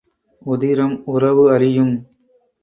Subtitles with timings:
[0.45, 1.93] உதிரம் உறவு அறியும்.